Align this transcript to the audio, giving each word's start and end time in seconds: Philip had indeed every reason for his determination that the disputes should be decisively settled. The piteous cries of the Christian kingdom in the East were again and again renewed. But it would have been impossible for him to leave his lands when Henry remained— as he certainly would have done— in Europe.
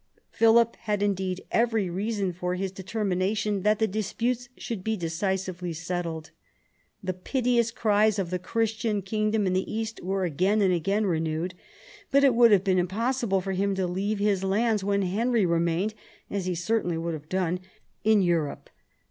Philip 0.31 0.77
had 0.77 1.03
indeed 1.03 1.45
every 1.51 1.87
reason 1.87 2.33
for 2.33 2.55
his 2.55 2.71
determination 2.71 3.61
that 3.61 3.77
the 3.77 3.85
disputes 3.85 4.49
should 4.57 4.83
be 4.83 4.97
decisively 4.97 5.73
settled. 5.73 6.31
The 7.03 7.13
piteous 7.13 7.69
cries 7.69 8.17
of 8.17 8.31
the 8.31 8.39
Christian 8.39 9.03
kingdom 9.03 9.45
in 9.45 9.53
the 9.53 9.71
East 9.71 10.01
were 10.01 10.23
again 10.23 10.59
and 10.59 10.73
again 10.73 11.05
renewed. 11.05 11.53
But 12.09 12.23
it 12.23 12.33
would 12.33 12.51
have 12.51 12.63
been 12.63 12.79
impossible 12.79 13.41
for 13.41 13.51
him 13.51 13.75
to 13.75 13.85
leave 13.85 14.17
his 14.17 14.43
lands 14.43 14.83
when 14.83 15.03
Henry 15.03 15.45
remained— 15.45 15.93
as 16.31 16.47
he 16.47 16.55
certainly 16.55 16.97
would 16.97 17.13
have 17.13 17.29
done— 17.29 17.59
in 18.03 18.23
Europe. 18.23 18.71